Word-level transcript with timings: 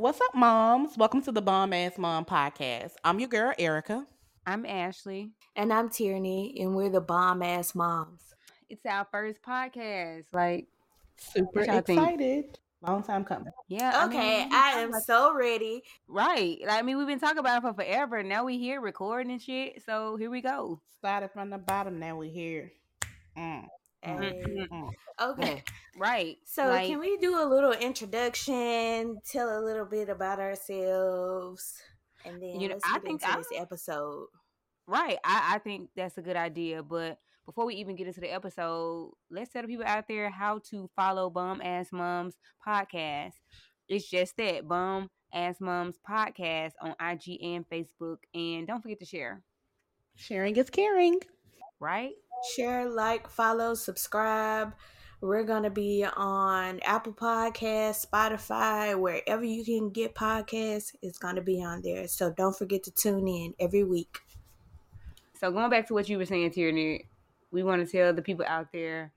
What's 0.00 0.18
up, 0.18 0.34
moms? 0.34 0.96
Welcome 0.96 1.20
to 1.24 1.30
the 1.30 1.42
Bomb 1.42 1.74
Ass 1.74 1.98
Mom 1.98 2.24
Podcast. 2.24 2.92
I'm 3.04 3.20
your 3.20 3.28
girl, 3.28 3.52
Erica. 3.58 4.06
I'm 4.46 4.64
Ashley. 4.64 5.32
And 5.56 5.70
I'm 5.70 5.90
Tierney, 5.90 6.56
and 6.58 6.74
we're 6.74 6.88
the 6.88 7.02
Bomb 7.02 7.42
Ass 7.42 7.74
Moms. 7.74 8.34
It's 8.70 8.86
our 8.86 9.06
first 9.12 9.42
podcast. 9.42 10.24
Like, 10.32 10.68
super 11.18 11.60
excited. 11.60 12.18
Think? 12.18 12.56
Long 12.80 13.02
time 13.02 13.26
coming. 13.26 13.52
Yeah. 13.68 14.06
Okay, 14.06 14.38
I, 14.40 14.44
mean, 14.44 14.54
I 14.54 14.70
am 14.80 14.92
so 15.02 15.34
ready. 15.34 15.82
Right. 16.08 16.60
I 16.66 16.80
mean, 16.80 16.96
we've 16.96 17.06
been 17.06 17.20
talking 17.20 17.36
about 17.36 17.58
it 17.58 17.68
for 17.68 17.74
forever. 17.74 18.22
Now 18.22 18.46
we 18.46 18.56
here 18.56 18.80
recording 18.80 19.30
and 19.30 19.42
shit. 19.42 19.82
So 19.84 20.16
here 20.16 20.30
we 20.30 20.40
go. 20.40 20.80
Started 20.96 21.30
from 21.30 21.50
the 21.50 21.58
bottom. 21.58 21.98
Now 21.98 22.16
we 22.16 22.30
here. 22.30 22.72
Mm. 23.36 23.66
Mm-hmm. 24.06 24.88
Okay. 25.20 25.62
right. 25.98 26.36
So 26.44 26.66
like, 26.66 26.86
can 26.88 27.00
we 27.00 27.18
do 27.18 27.40
a 27.40 27.44
little 27.44 27.72
introduction? 27.72 29.18
Tell 29.30 29.58
a 29.58 29.62
little 29.62 29.84
bit 29.84 30.08
about 30.08 30.38
ourselves, 30.38 31.74
and 32.24 32.42
then 32.42 32.60
you 32.60 32.68
know, 32.68 32.78
I 32.84 32.98
think 32.98 33.22
into 33.22 33.32
I, 33.32 33.36
this 33.36 33.48
episode. 33.56 34.26
Right. 34.86 35.18
I, 35.24 35.54
I 35.54 35.58
think 35.58 35.90
that's 35.94 36.18
a 36.18 36.22
good 36.22 36.36
idea, 36.36 36.82
but 36.82 37.18
before 37.46 37.66
we 37.66 37.74
even 37.76 37.96
get 37.96 38.06
into 38.06 38.20
the 38.20 38.32
episode, 38.32 39.12
let's 39.30 39.52
tell 39.52 39.62
the 39.62 39.68
people 39.68 39.84
out 39.84 40.06
there 40.08 40.30
how 40.30 40.60
to 40.70 40.88
follow 40.94 41.28
Bomb 41.30 41.60
Ass 41.60 41.88
Moms 41.92 42.36
podcast. 42.66 43.32
It's 43.88 44.08
just 44.08 44.36
that 44.36 44.68
Bomb 44.68 45.10
Ass 45.32 45.60
Moms 45.60 45.96
podcast 46.08 46.72
on 46.80 46.94
IG 47.00 47.42
and 47.42 47.68
Facebook, 47.68 48.18
and 48.34 48.66
don't 48.66 48.80
forget 48.80 49.00
to 49.00 49.04
share. 49.04 49.42
Sharing 50.14 50.56
is 50.56 50.70
caring, 50.70 51.18
right? 51.80 52.12
Share, 52.54 52.88
like, 52.88 53.28
follow, 53.28 53.74
subscribe. 53.74 54.74
We're 55.22 55.44
going 55.44 55.64
to 55.64 55.70
be 55.70 56.06
on 56.16 56.80
Apple 56.80 57.12
Podcasts, 57.12 58.06
Spotify, 58.06 58.98
wherever 58.98 59.44
you 59.44 59.64
can 59.64 59.90
get 59.90 60.14
podcasts, 60.14 60.94
it's 61.02 61.18
going 61.18 61.36
to 61.36 61.42
be 61.42 61.62
on 61.62 61.82
there. 61.82 62.08
So 62.08 62.32
don't 62.32 62.56
forget 62.56 62.84
to 62.84 62.90
tune 62.90 63.28
in 63.28 63.54
every 63.60 63.84
week. 63.84 64.20
So 65.38 65.50
going 65.50 65.68
back 65.68 65.86
to 65.88 65.94
what 65.94 66.08
you 66.08 66.16
were 66.16 66.24
saying, 66.24 66.52
Tierney, 66.52 67.06
we 67.50 67.62
want 67.62 67.86
to 67.86 67.90
tell 67.90 68.14
the 68.14 68.22
people 68.22 68.46
out 68.48 68.68
there 68.72 69.12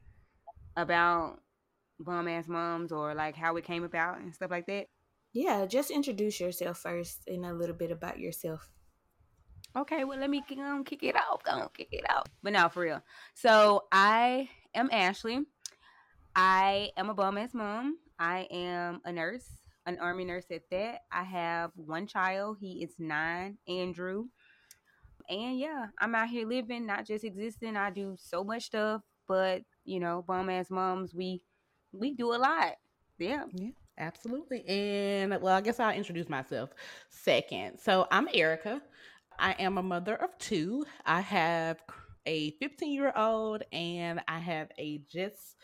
about 0.76 1.40
bomb 2.00 2.28
ass 2.28 2.48
moms 2.48 2.92
or 2.92 3.14
like 3.14 3.36
how 3.36 3.56
it 3.56 3.64
came 3.64 3.84
about 3.84 4.20
and 4.20 4.34
stuff 4.34 4.52
like 4.52 4.66
that? 4.66 4.88
Yeah, 5.32 5.66
just 5.66 5.90
introduce 5.90 6.40
yourself 6.40 6.80
first 6.80 7.24
and 7.28 7.46
a 7.46 7.54
little 7.54 7.76
bit 7.76 7.92
about 7.92 8.20
yourself. 8.20 8.70
Okay, 9.76 10.04
well 10.04 10.20
let 10.20 10.30
me 10.30 10.44
um, 10.60 10.84
kick 10.84 11.04
it 11.04 11.16
off. 11.16 11.44
Go 11.44 11.70
kick 11.74 11.90
it 11.92 12.06
off. 12.10 12.26
But 12.42 12.54
now 12.54 12.70
for 12.70 12.82
real. 12.82 13.02
So 13.34 13.86
I 13.92 14.50
am 14.76 14.90
Ashley. 14.92 15.42
I 16.36 16.92
am 16.98 17.10
a 17.10 17.14
bum 17.14 17.38
ass 17.38 17.54
mom. 17.54 17.98
I 18.20 18.48
am 18.52 19.02
a 19.06 19.12
nurse, 19.12 19.48
an 19.86 19.98
army 20.00 20.26
nurse 20.26 20.46
at 20.52 20.70
that. 20.72 21.02
I 21.12 21.24
have 21.24 21.72
one 21.76 22.08
child. 22.08 22.58
He 22.60 22.84
is 22.84 22.96
nine, 23.00 23.58
Andrew 23.68 24.26
and 25.30 25.60
yeah, 25.60 25.88
I'm 26.00 26.16
out 26.16 26.30
here 26.30 26.48
living, 26.48 26.86
not 26.86 27.06
just 27.06 27.24
existing. 27.24 27.76
I 27.78 27.90
do 27.90 28.16
so 28.20 28.44
much 28.44 28.64
stuff, 28.66 29.02
but 29.28 29.62
you 29.86 30.00
know, 30.00 30.24
bum 30.28 30.50
ass 30.50 30.70
moms, 30.70 31.14
we 31.14 31.44
we 31.92 32.14
do 32.14 32.34
a 32.34 32.38
lot. 32.38 32.74
Yeah. 33.18 33.44
Yeah. 33.54 33.70
Absolutely. 33.98 34.66
And 34.68 35.40
well, 35.42 35.56
I 35.56 35.62
guess 35.62 35.80
I'll 35.80 35.96
introduce 35.96 36.28
myself 36.28 36.72
second. 37.10 37.80
So 37.80 38.08
I'm 38.12 38.28
Erica. 38.34 38.82
I 39.40 39.54
am 39.60 39.78
a 39.78 39.84
mother 39.84 40.16
of 40.16 40.38
two. 40.38 40.86
I 41.06 41.22
have 41.22 41.78
a 42.26 42.52
15 42.52 42.92
year 42.92 43.14
old 43.16 43.64
and 43.72 44.22
I 44.28 44.40
have 44.40 44.70
a 44.78 45.00
just 45.12 45.56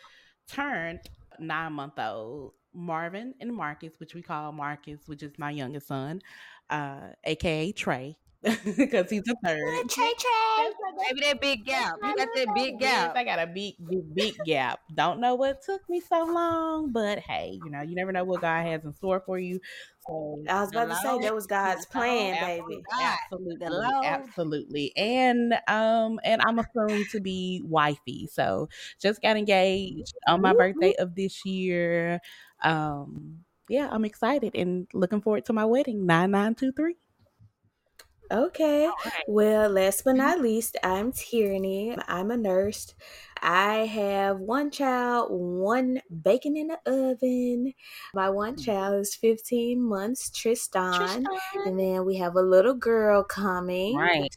turned 0.48 1.00
nine 1.38 1.72
month 1.72 1.98
old 1.98 2.52
Marvin 2.72 3.34
and 3.40 3.54
Marcus, 3.54 3.92
which 3.98 4.14
we 4.14 4.22
call 4.22 4.52
Marcus, 4.52 5.00
which 5.06 5.22
is 5.22 5.32
my 5.38 5.50
youngest 5.50 5.88
son, 5.88 6.20
uh, 6.68 7.10
aka 7.24 7.72
Trey 7.72 8.16
because 8.76 9.10
he's 9.10 9.22
a 9.28 9.34
third. 9.44 9.88
Trey 9.90 10.12
Trey. 10.18 10.70
Maybe 10.96 11.20
that 11.20 11.40
big 11.42 11.66
gap. 11.66 11.96
You 12.02 12.16
got 12.16 12.28
that 12.34 12.54
big 12.54 12.78
gap. 12.78 13.14
I 13.14 13.22
got 13.22 13.38
a 13.38 13.46
big, 13.46 13.74
big, 13.86 14.14
big 14.14 14.34
gap. 14.46 14.80
Don't 14.94 15.20
know 15.20 15.34
what 15.34 15.62
took 15.62 15.86
me 15.90 16.00
so 16.00 16.24
long, 16.24 16.90
but 16.90 17.18
hey, 17.18 17.58
you 17.62 17.70
know, 17.70 17.82
you 17.82 17.94
never 17.94 18.12
know 18.12 18.24
what 18.24 18.40
God 18.40 18.64
has 18.64 18.82
in 18.84 18.94
store 18.94 19.22
for 19.26 19.38
you. 19.38 19.60
So 20.06 20.42
I 20.48 20.62
was 20.62 20.70
about 20.70 20.88
to 20.88 20.96
say 20.96 21.18
that 21.18 21.34
was 21.34 21.46
God's 21.46 21.84
plan, 21.84 22.40
baby. 22.40 22.82
Absolutely, 22.98 23.66
absolutely. 24.04 24.92
And 24.96 25.52
um, 25.68 26.18
and 26.24 26.40
I'm 26.40 26.58
assumed 26.58 27.10
to 27.10 27.20
be 27.20 27.60
wifey. 27.64 28.26
So 28.32 28.70
just 28.98 29.20
got 29.20 29.36
engaged 29.36 30.14
on 30.26 30.40
my 30.40 30.54
birthday 30.54 30.94
of 30.98 31.14
this 31.14 31.44
year. 31.44 32.20
Um, 32.62 33.40
yeah, 33.68 33.88
I'm 33.90 34.06
excited 34.06 34.54
and 34.54 34.88
looking 34.94 35.20
forward 35.20 35.44
to 35.44 35.52
my 35.52 35.66
wedding. 35.66 36.06
Nine 36.06 36.30
nine 36.30 36.54
two 36.54 36.72
three. 36.72 36.96
Okay. 38.30 38.88
Well, 39.26 39.68
last 39.70 40.04
but 40.04 40.14
not 40.14 40.40
least, 40.40 40.76
I'm 40.84 41.10
Tierney. 41.10 41.96
I'm 42.06 42.30
a 42.30 42.36
nurse. 42.36 42.94
I 43.42 43.86
have 43.86 44.38
one 44.38 44.70
child, 44.70 45.28
one 45.30 46.00
bacon 46.22 46.56
in 46.56 46.68
the 46.68 46.78
oven. 46.86 47.72
My 48.14 48.30
one 48.30 48.54
mm. 48.54 48.64
child 48.64 49.00
is 49.00 49.16
15 49.16 49.82
months, 49.82 50.30
Tristan. 50.30 50.94
Tristan. 50.94 51.26
And 51.66 51.78
then 51.78 52.04
we 52.04 52.16
have 52.18 52.36
a 52.36 52.42
little 52.42 52.74
girl 52.74 53.24
coming. 53.24 53.96
Right. 53.96 54.30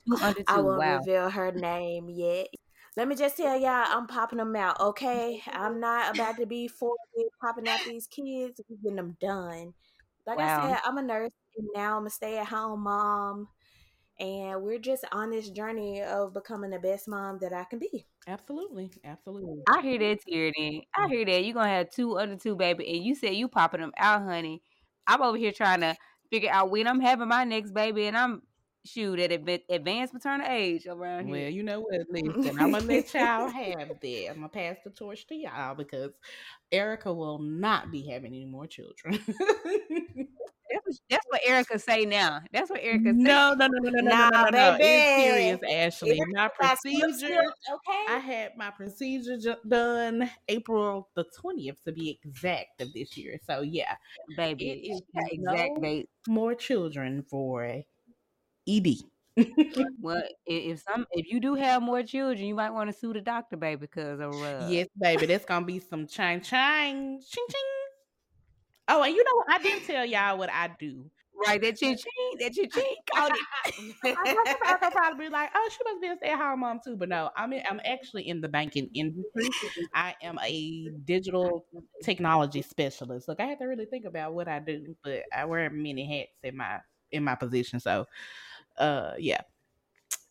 I 0.47 0.59
won't 0.59 0.79
wow. 0.79 0.97
reveal 0.97 1.29
her 1.29 1.51
name 1.51 2.09
yet. 2.09 2.47
Let 2.95 3.07
me 3.07 3.15
just 3.15 3.37
tell 3.37 3.59
y'all, 3.59 3.85
I'm 3.87 4.07
popping 4.07 4.37
them 4.37 4.55
out, 4.55 4.79
okay? 4.79 5.41
I'm 5.51 5.79
not 5.79 6.15
about 6.15 6.37
to 6.37 6.45
be 6.45 6.67
40 6.67 6.95
popping 7.41 7.67
out 7.67 7.79
these 7.85 8.07
kids. 8.07 8.59
Getting 8.69 8.95
them 8.95 9.17
done. 9.19 9.73
Like 10.25 10.37
wow. 10.37 10.61
I 10.61 10.69
said, 10.69 10.79
I'm 10.85 10.97
a 10.97 11.01
nurse 11.01 11.31
and 11.57 11.67
now 11.75 11.97
I'm 11.97 12.07
a 12.07 12.09
stay 12.09 12.37
at 12.37 12.47
home 12.47 12.83
mom 12.83 13.49
and 14.19 14.61
we're 14.61 14.79
just 14.79 15.05
on 15.11 15.31
this 15.31 15.49
journey 15.49 16.01
of 16.01 16.33
becoming 16.33 16.71
the 16.71 16.79
best 16.79 17.07
mom 17.07 17.39
that 17.39 17.53
I 17.53 17.63
can 17.63 17.79
be. 17.79 18.05
Absolutely, 18.27 18.91
absolutely. 19.03 19.63
I 19.69 19.81
hear 19.81 19.99
that, 19.99 20.19
Tierney. 20.27 20.87
I 20.95 21.07
hear 21.07 21.25
that. 21.25 21.43
You're 21.43 21.53
gonna 21.53 21.69
have 21.69 21.89
two 21.89 22.17
under 22.17 22.35
two, 22.35 22.55
baby, 22.55 22.87
and 22.87 23.03
you 23.03 23.15
said 23.15 23.35
you 23.35 23.47
popping 23.47 23.81
them 23.81 23.93
out, 23.97 24.23
honey. 24.23 24.61
I'm 25.07 25.21
over 25.21 25.37
here 25.37 25.51
trying 25.51 25.81
to 25.81 25.95
figure 26.29 26.51
out 26.51 26.71
when 26.71 26.87
I'm 26.87 27.01
having 27.01 27.27
my 27.27 27.43
next 27.43 27.73
baby, 27.73 28.05
and 28.07 28.17
I'm 28.17 28.43
shoot 28.85 29.19
at 29.19 29.31
advanced 29.69 30.13
maternal 30.13 30.47
age 30.49 30.87
around 30.87 31.27
here. 31.27 31.43
Well, 31.43 31.49
you 31.49 31.63
know 31.63 31.81
what? 31.81 32.01
Listen, 32.09 32.59
I'm 32.59 32.71
gonna 32.71 32.79
let 32.85 33.13
y'all 33.13 33.47
have 33.47 33.89
that. 34.01 34.29
I'm 34.29 34.35
gonna 34.35 34.49
pass 34.49 34.77
the 34.83 34.89
torch 34.89 35.25
to 35.27 35.35
y'all 35.35 35.75
because 35.75 36.11
Erica 36.71 37.13
will 37.13 37.39
not 37.39 37.91
be 37.91 38.07
having 38.07 38.33
any 38.33 38.45
more 38.45 38.67
children. 38.67 39.19
That's, 41.09 41.25
what 41.29 41.41
Erica 41.45 41.79
say 41.79 42.05
now. 42.05 42.41
That's 42.51 42.69
what 42.69 42.81
Erica 42.81 43.09
say. 43.09 43.17
No, 43.17 43.53
no, 43.53 43.67
no, 43.67 43.79
no, 43.79 43.89
no, 43.89 44.01
nah, 44.01 44.29
no, 44.29 44.43
no, 44.43 44.49
no, 44.49 44.49
no. 44.51 44.77
It's 44.79 45.23
serious, 45.23 45.59
Ashley. 45.71 46.19
Erica 46.19 46.31
my 46.33 46.49
procedure. 46.49 47.41
Okay. 47.71 48.05
I 48.09 48.17
had 48.17 48.51
my 48.57 48.71
procedure 48.71 49.55
done 49.67 50.29
April 50.47 51.09
the 51.15 51.25
twentieth 51.39 51.83
to 51.85 51.91
be 51.91 52.19
exact 52.23 52.81
of 52.81 52.93
this 52.93 53.17
year. 53.17 53.39
So 53.45 53.61
yeah, 53.61 53.95
baby, 54.37 54.69
it 54.69 54.93
is 54.93 55.01
exact 55.15 55.81
date. 55.81 56.09
More 56.27 56.55
children 56.55 57.23
for 57.29 57.83
ED. 58.67 58.87
well, 59.99 60.21
if 60.45 60.81
some 60.81 61.07
if 61.11 61.31
you 61.31 61.39
do 61.39 61.55
have 61.55 61.81
more 61.81 62.03
children, 62.03 62.45
you 62.45 62.53
might 62.53 62.69
want 62.69 62.91
to 62.91 62.97
sue 62.97 63.13
the 63.13 63.21
doctor, 63.21 63.57
baby, 63.57 63.79
because 63.81 64.19
of 64.19 64.33
uh... 64.35 64.67
yes, 64.69 64.87
baby. 64.99 65.25
That's 65.25 65.45
gonna 65.45 65.65
be 65.65 65.79
some 65.79 66.05
ching 66.05 66.41
ching 66.41 67.19
ching 67.27 67.45
ching 67.49 67.82
Oh, 68.87 69.03
and 69.03 69.13
you 69.13 69.23
know 69.23 69.35
what? 69.35 69.49
I 69.49 69.63
didn't 69.63 69.85
tell 69.85 70.05
y'all 70.05 70.37
what 70.37 70.49
I 70.51 70.69
do. 70.79 71.09
Right, 71.47 71.59
that 71.61 71.77
ching 71.77 71.97
ching, 71.97 72.37
that 72.39 72.53
ching 72.53 72.69
called 73.13 73.31
it. 73.33 74.15
I 74.15 74.77
could 74.79 74.91
probably 74.91 75.25
be 75.25 75.31
like, 75.31 75.49
oh, 75.53 75.69
she 75.71 75.79
must 75.83 76.01
be 76.01 76.07
a 76.07 76.15
stay-at-home 76.15 76.59
mom 76.59 76.79
too, 76.85 76.95
but 76.95 77.09
no, 77.09 77.31
I'm 77.35 77.51
in, 77.51 77.63
I'm 77.69 77.81
actually 77.83 78.29
in 78.29 78.39
the 78.39 78.47
banking 78.47 78.89
industry. 78.93 79.49
I 79.93 80.15
am 80.21 80.37
a 80.41 80.89
digital 81.05 81.65
technology 82.03 82.61
specialist. 82.61 83.27
Look, 83.27 83.39
I 83.39 83.45
had 83.45 83.59
to 83.59 83.65
really 83.65 83.85
think 83.85 84.05
about 84.05 84.33
what 84.33 84.47
I 84.47 84.59
do, 84.59 84.95
but 85.03 85.23
I 85.35 85.45
wear 85.45 85.69
many 85.69 86.05
hats 86.05 86.37
in 86.43 86.55
my 86.55 86.79
in 87.11 87.23
my 87.23 87.35
position. 87.35 87.79
So, 87.79 88.07
uh, 88.77 89.13
yeah. 89.17 89.41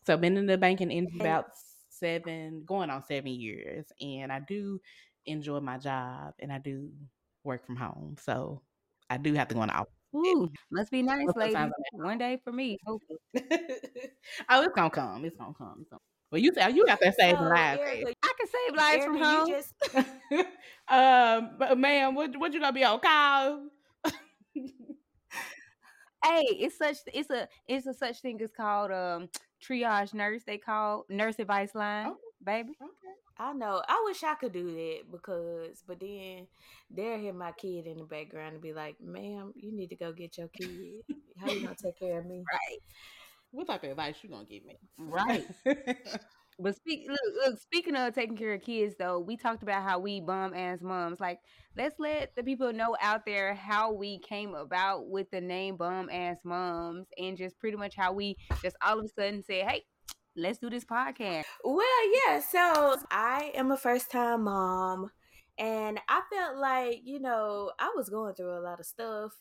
So, 0.06 0.16
been 0.16 0.36
in 0.36 0.46
the 0.46 0.56
banking 0.56 0.90
industry 0.90 1.20
about 1.20 1.46
seven, 1.90 2.62
going 2.64 2.90
on 2.90 3.04
seven 3.04 3.32
years, 3.32 3.86
and 4.00 4.32
I 4.32 4.40
do 4.40 4.80
enjoy 5.26 5.60
my 5.60 5.78
job, 5.78 6.34
and 6.38 6.52
I 6.52 6.58
do 6.58 6.90
work 7.44 7.64
from 7.66 7.76
home. 7.76 8.16
So 8.20 8.62
I 9.10 9.16
do 9.16 9.34
have 9.34 9.48
to 9.48 9.54
go 9.54 9.62
in 9.62 9.68
the 9.68 9.74
office. 9.74 9.92
Ooh, 10.14 10.50
must 10.70 10.90
be 10.90 11.02
nice, 11.02 11.28
lady. 11.36 11.56
One 11.92 12.18
day 12.18 12.38
for 12.44 12.52
me. 12.52 12.78
oh, 12.86 12.98
it's 13.34 14.74
gonna 14.74 14.90
come. 14.90 15.24
It's 15.24 15.36
gonna 15.36 15.54
come. 15.56 15.86
So, 15.88 15.98
well, 16.30 16.40
you 16.40 16.52
say 16.52 16.70
you 16.70 16.84
got 16.84 17.00
that 17.00 17.14
save 17.18 17.36
so, 17.36 17.42
lives. 17.44 17.80
I 18.22 18.32
can 18.38 18.46
save 18.46 18.76
lives 18.76 19.04
from 19.04 19.16
home. 19.16 19.48
Just... 19.48 19.74
um, 20.88 21.50
but 21.58 21.78
man, 21.78 22.14
what 22.14 22.36
what 22.38 22.52
you 22.52 22.60
gonna 22.60 22.72
be 22.72 22.84
on 22.84 23.00
call? 23.00 23.68
hey, 26.24 26.44
it's 26.50 26.76
such 26.76 26.98
it's 27.12 27.30
a 27.30 27.48
it's 27.66 27.86
a 27.86 27.94
such 27.94 28.20
thing 28.20 28.40
as 28.42 28.52
called 28.52 28.90
um 28.92 29.28
triage 29.66 30.12
nurse. 30.12 30.42
They 30.46 30.58
call 30.58 31.06
nurse 31.08 31.38
advice 31.38 31.74
line, 31.74 32.08
oh, 32.08 32.16
baby. 32.44 32.72
Okay. 32.82 33.14
I 33.38 33.52
know. 33.52 33.82
I 33.88 34.02
wish 34.04 34.22
I 34.22 34.34
could 34.34 34.52
do 34.52 34.72
that 34.72 35.10
because, 35.10 35.82
but 35.86 36.00
then 36.00 36.46
they'll 36.90 37.18
hear 37.18 37.32
my 37.32 37.52
kid 37.52 37.86
in 37.86 37.98
the 37.98 38.04
background 38.04 38.54
and 38.54 38.62
be 38.62 38.72
like, 38.72 39.00
"Ma'am, 39.00 39.52
you 39.56 39.72
need 39.72 39.88
to 39.88 39.96
go 39.96 40.12
get 40.12 40.38
your 40.38 40.48
kid. 40.48 41.02
How 41.38 41.50
you 41.50 41.60
gonna 41.62 41.74
take 41.74 41.98
care 41.98 42.20
of 42.20 42.26
me?" 42.26 42.44
Right. 42.52 42.78
What 43.50 43.66
type 43.66 43.84
of 43.84 43.90
advice 43.90 44.16
you 44.22 44.30
gonna 44.30 44.44
give 44.44 44.64
me? 44.64 44.78
Right. 44.98 45.46
but 46.58 46.76
speak, 46.76 47.06
look, 47.08 47.20
look, 47.44 47.60
speaking 47.60 47.96
of 47.96 48.14
taking 48.14 48.36
care 48.36 48.54
of 48.54 48.62
kids, 48.62 48.94
though, 48.98 49.18
we 49.18 49.36
talked 49.36 49.62
about 49.62 49.82
how 49.82 49.98
we 49.98 50.20
bum 50.20 50.54
ass 50.54 50.80
moms. 50.80 51.20
Like, 51.20 51.40
let's 51.76 51.96
let 51.98 52.34
the 52.36 52.42
people 52.42 52.72
know 52.72 52.96
out 53.00 53.26
there 53.26 53.54
how 53.54 53.92
we 53.92 54.18
came 54.20 54.54
about 54.54 55.08
with 55.08 55.30
the 55.30 55.40
name 55.40 55.76
bomb 55.76 56.08
ass 56.10 56.38
moms, 56.44 57.08
and 57.18 57.36
just 57.36 57.58
pretty 57.58 57.76
much 57.76 57.94
how 57.96 58.12
we 58.12 58.36
just 58.62 58.76
all 58.82 58.98
of 58.98 59.04
a 59.04 59.08
sudden 59.08 59.42
said, 59.42 59.68
"Hey, 59.68 59.84
let's 60.36 60.58
do 60.58 60.70
this 60.70 60.84
podcast." 60.84 61.44
Well, 61.64 61.86
yeah. 62.26 62.40
So 62.40 62.96
I 63.10 63.52
am 63.54 63.70
a 63.70 63.76
first 63.76 64.10
time 64.10 64.44
mom, 64.44 65.10
and 65.58 66.00
I 66.08 66.22
felt 66.32 66.56
like 66.56 67.00
you 67.04 67.20
know 67.20 67.72
I 67.78 67.92
was 67.96 68.08
going 68.08 68.34
through 68.34 68.58
a 68.58 68.60
lot 68.60 68.80
of 68.80 68.86
stuff, 68.86 69.32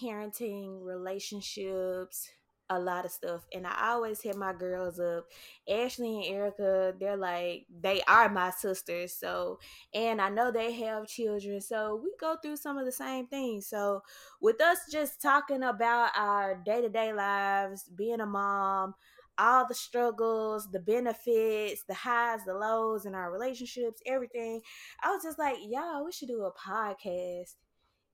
parenting, 0.00 0.84
relationships 0.84 2.30
a 2.72 2.78
lot 2.78 3.04
of 3.04 3.10
stuff 3.10 3.42
and 3.52 3.66
I 3.66 3.90
always 3.90 4.20
hit 4.20 4.36
my 4.36 4.52
girls 4.52 4.98
up. 4.98 5.26
Ashley 5.68 6.26
and 6.26 6.34
Erica, 6.36 6.94
they're 6.98 7.16
like 7.16 7.66
they 7.80 8.02
are 8.08 8.28
my 8.28 8.50
sisters. 8.50 9.12
So 9.14 9.58
and 9.92 10.20
I 10.20 10.28
know 10.30 10.50
they 10.50 10.72
have 10.72 11.06
children. 11.06 11.60
So 11.60 12.00
we 12.02 12.12
go 12.18 12.36
through 12.42 12.56
some 12.56 12.78
of 12.78 12.84
the 12.84 12.92
same 12.92 13.26
things. 13.26 13.66
So 13.66 14.02
with 14.40 14.60
us 14.60 14.78
just 14.90 15.20
talking 15.20 15.62
about 15.62 16.10
our 16.16 16.60
day-to-day 16.64 17.12
lives, 17.12 17.84
being 17.94 18.20
a 18.20 18.26
mom, 18.26 18.94
all 19.38 19.66
the 19.66 19.74
struggles, 19.74 20.70
the 20.70 20.80
benefits, 20.80 21.84
the 21.88 21.94
highs, 21.94 22.40
the 22.46 22.54
lows 22.54 23.06
in 23.06 23.14
our 23.14 23.32
relationships, 23.32 24.02
everything. 24.06 24.60
I 25.02 25.12
was 25.12 25.22
just 25.22 25.38
like, 25.38 25.56
y'all, 25.68 26.04
we 26.04 26.12
should 26.12 26.28
do 26.28 26.44
a 26.44 26.52
podcast 26.52 27.54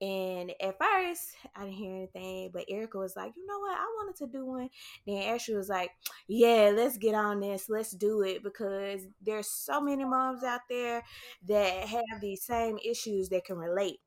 and 0.01 0.53
at 0.63 0.79
first, 0.79 1.31
I 1.57 1.65
didn't 1.65 1.75
hear 1.75 1.97
anything, 1.97 2.51
but 2.53 2.67
Erica 2.69 2.99
was 2.99 3.17
like, 3.17 3.33
you 3.37 3.45
know 3.47 3.59
what? 3.59 3.77
I 3.77 3.85
wanted 3.97 4.17
to 4.19 4.27
do 4.29 4.47
one. 4.47 4.69
Then 5.07 5.23
Ashley 5.23 5.57
was 5.57 5.69
like, 5.69 5.91
yeah, 6.29 6.73
let's 6.75 6.99
get 6.99 7.17
on 7.17 7.41
this. 7.41 7.69
Let's 7.69 7.91
do 7.91 8.23
it 8.23 8.45
because 8.45 9.03
there's 9.21 9.51
so 9.51 9.81
many 9.81 10.05
moms 10.05 10.45
out 10.45 10.61
there 10.71 11.03
that 11.49 11.89
have 11.89 12.21
these 12.21 12.45
same 12.45 12.79
issues 12.85 13.29
that 13.31 13.45
can 13.45 13.57
relate. 13.57 13.99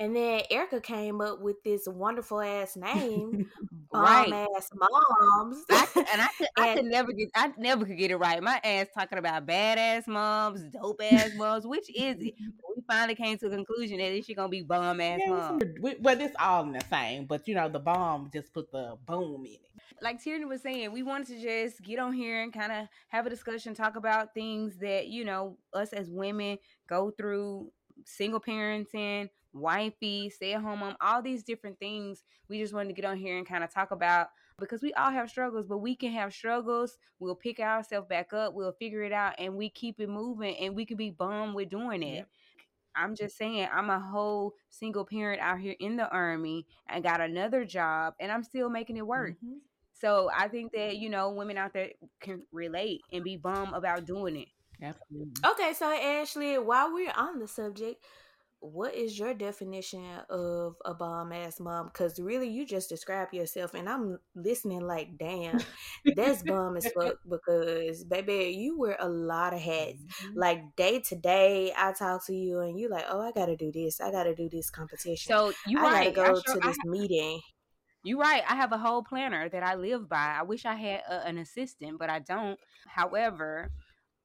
And 0.00 0.16
then 0.16 0.40
Erica 0.50 0.80
came 0.80 1.20
up 1.20 1.42
with 1.42 1.62
this 1.62 1.86
wonderful 1.86 2.40
ass 2.40 2.74
name, 2.74 3.46
right. 3.92 4.32
ass 4.56 4.70
moms. 4.74 5.62
I, 5.70 5.86
and 5.94 6.22
I 6.22 6.28
could, 6.38 6.48
I 6.56 6.74
could 6.74 6.86
never 6.86 7.12
get, 7.12 7.28
I 7.34 7.52
never 7.58 7.84
could 7.84 7.98
get 7.98 8.10
it 8.10 8.16
right. 8.16 8.42
My 8.42 8.58
ass 8.64 8.86
talking 8.94 9.18
about 9.18 9.46
badass 9.46 10.08
moms, 10.08 10.62
dope 10.72 11.02
ass 11.12 11.32
moms. 11.36 11.66
Which 11.66 11.90
is 11.90 12.16
it? 12.18 12.34
We 12.34 12.82
finally 12.88 13.14
came 13.14 13.36
to 13.38 13.48
a 13.48 13.50
conclusion 13.50 13.98
that 13.98 14.24
she 14.24 14.32
gonna 14.32 14.48
be 14.48 14.62
bomb 14.62 15.02
ass 15.02 15.20
yeah, 15.22 15.32
mom. 15.32 15.60
But 16.00 16.18
it's 16.22 16.34
all 16.40 16.62
in 16.62 16.72
the 16.72 16.84
same. 16.88 17.26
But 17.26 17.46
you 17.46 17.54
know, 17.54 17.68
the 17.68 17.78
bomb 17.78 18.30
just 18.32 18.54
put 18.54 18.72
the 18.72 18.96
boom 19.06 19.44
in 19.44 19.52
it. 19.52 19.60
Like 20.00 20.22
Tierney 20.22 20.46
was 20.46 20.62
saying, 20.62 20.92
we 20.92 21.02
wanted 21.02 21.26
to 21.26 21.42
just 21.42 21.82
get 21.82 21.98
on 21.98 22.14
here 22.14 22.42
and 22.42 22.54
kind 22.54 22.72
of 22.72 22.88
have 23.08 23.26
a 23.26 23.30
discussion, 23.30 23.74
talk 23.74 23.96
about 23.96 24.32
things 24.32 24.78
that 24.78 25.08
you 25.08 25.26
know 25.26 25.58
us 25.74 25.92
as 25.92 26.08
women 26.10 26.56
go 26.88 27.10
through, 27.10 27.70
single 28.06 28.40
parenting 28.40 29.28
wifey, 29.52 30.30
stay 30.30 30.54
at 30.54 30.62
home 30.62 30.80
mom, 30.80 30.96
all 31.00 31.22
these 31.22 31.42
different 31.42 31.78
things. 31.78 32.24
We 32.48 32.58
just 32.60 32.74
wanted 32.74 32.88
to 32.88 32.94
get 32.94 33.04
on 33.04 33.16
here 33.16 33.36
and 33.36 33.46
kind 33.46 33.64
of 33.64 33.72
talk 33.72 33.90
about 33.90 34.28
because 34.58 34.82
we 34.82 34.92
all 34.94 35.10
have 35.10 35.30
struggles, 35.30 35.66
but 35.66 35.78
we 35.78 35.96
can 35.96 36.12
have 36.12 36.32
struggles. 36.32 36.98
We'll 37.18 37.34
pick 37.34 37.60
ourselves 37.60 38.08
back 38.08 38.32
up, 38.32 38.54
we'll 38.54 38.72
figure 38.72 39.02
it 39.02 39.12
out, 39.12 39.34
and 39.38 39.56
we 39.56 39.70
keep 39.70 40.00
it 40.00 40.08
moving, 40.08 40.56
and 40.56 40.74
we 40.74 40.84
can 40.84 40.96
be 40.96 41.10
bummed 41.10 41.54
with 41.54 41.70
doing 41.70 42.02
it. 42.02 42.16
Yep. 42.16 42.28
I'm 42.96 43.14
just 43.14 43.36
saying, 43.36 43.68
I'm 43.72 43.88
a 43.88 44.00
whole 44.00 44.54
single 44.68 45.04
parent 45.04 45.40
out 45.40 45.60
here 45.60 45.76
in 45.78 45.96
the 45.96 46.08
army 46.08 46.66
and 46.88 47.04
got 47.04 47.20
another 47.20 47.64
job, 47.64 48.14
and 48.20 48.30
I'm 48.32 48.42
still 48.42 48.68
making 48.68 48.96
it 48.96 49.06
work. 49.06 49.36
Mm-hmm. 49.36 49.58
So 49.92 50.30
I 50.34 50.48
think 50.48 50.72
that 50.72 50.96
you 50.96 51.10
know 51.10 51.30
women 51.30 51.58
out 51.58 51.72
there 51.72 51.90
can 52.20 52.42
relate 52.52 53.02
and 53.12 53.22
be 53.22 53.36
bummed 53.36 53.74
about 53.74 54.06
doing 54.06 54.36
it. 54.36 54.48
Absolutely. 54.82 55.32
Okay, 55.46 55.74
so 55.74 55.92
Ashley, 55.92 56.58
while 56.58 56.92
we're 56.92 57.12
on 57.14 57.38
the 57.38 57.46
subject, 57.46 58.02
what 58.60 58.94
is 58.94 59.18
your 59.18 59.32
definition 59.32 60.04
of 60.28 60.76
a 60.84 60.92
bomb 60.92 61.32
ass 61.32 61.58
mom? 61.58 61.86
Because 61.86 62.20
really, 62.20 62.48
you 62.48 62.66
just 62.66 62.90
describe 62.90 63.32
yourself, 63.32 63.72
and 63.72 63.88
I'm 63.88 64.18
listening 64.34 64.80
like, 64.80 65.16
damn, 65.18 65.60
that's 66.14 66.42
bomb 66.46 66.76
as 66.76 66.86
fuck. 66.92 67.14
Because 67.28 68.04
baby, 68.04 68.54
you 68.56 68.78
wear 68.78 68.96
a 69.00 69.08
lot 69.08 69.54
of 69.54 69.60
hats. 69.60 70.02
Mm-hmm. 70.02 70.38
Like 70.38 70.76
day 70.76 71.00
to 71.00 71.16
day, 71.16 71.72
I 71.76 71.92
talk 71.92 72.26
to 72.26 72.34
you, 72.34 72.60
and 72.60 72.78
you 72.78 72.90
like, 72.90 73.06
oh, 73.08 73.20
I 73.20 73.32
gotta 73.32 73.56
do 73.56 73.72
this, 73.72 74.00
I 74.00 74.10
gotta 74.10 74.34
do 74.34 74.50
this 74.50 74.68
competition. 74.68 75.32
So 75.32 75.52
you 75.66 75.78
I 75.78 75.82
right. 75.82 76.14
gotta 76.14 76.32
go 76.32 76.42
sure, 76.46 76.60
to 76.60 76.60
this 76.60 76.76
have, 76.84 76.90
meeting. 76.90 77.40
You 78.02 78.20
right. 78.20 78.42
I 78.48 78.56
have 78.56 78.72
a 78.72 78.78
whole 78.78 79.02
planner 79.02 79.48
that 79.48 79.62
I 79.62 79.74
live 79.74 80.08
by. 80.08 80.36
I 80.38 80.42
wish 80.42 80.64
I 80.64 80.74
had 80.74 81.02
a, 81.08 81.26
an 81.26 81.38
assistant, 81.38 81.98
but 81.98 82.10
I 82.10 82.18
don't. 82.18 82.58
However, 82.86 83.70